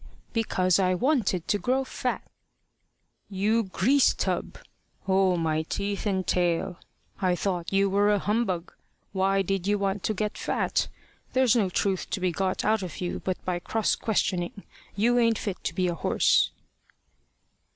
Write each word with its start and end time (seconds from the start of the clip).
"Because 0.33 0.79
I 0.79 0.95
wanted 0.95 1.47
to 1.49 1.59
grow 1.59 1.83
fat." 1.83 2.23
"You 3.29 3.65
grease 3.65 4.15
tub! 4.15 4.57
Oh! 5.07 5.37
my 5.37 5.61
teeth 5.61 6.07
and 6.07 6.25
tail! 6.25 6.79
I 7.21 7.35
thought 7.35 7.71
you 7.71 7.87
were 7.87 8.11
a 8.11 8.17
humbug! 8.17 8.73
Why 9.11 9.43
did 9.43 9.67
you 9.67 9.77
want 9.77 10.01
to 10.05 10.15
get 10.15 10.39
fat? 10.39 10.87
There's 11.33 11.55
no 11.55 11.69
truth 11.69 12.09
to 12.09 12.19
be 12.19 12.31
got 12.31 12.65
out 12.65 12.81
of 12.81 12.99
you 12.99 13.19
but 13.23 13.45
by 13.45 13.59
cross 13.59 13.93
questioning. 13.93 14.63
You 14.95 15.19
ain't 15.19 15.37
fit 15.37 15.63
to 15.65 15.75
be 15.75 15.87
a 15.87 15.93
horse." 15.93 16.49